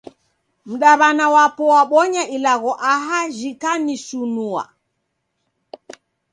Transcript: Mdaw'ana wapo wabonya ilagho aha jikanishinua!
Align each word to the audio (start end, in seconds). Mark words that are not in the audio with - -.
Mdaw'ana 0.71 1.25
wapo 1.35 1.63
wabonya 1.73 2.23
ilagho 2.35 2.71
aha 2.91 3.17
jikanishinua! 3.37 4.63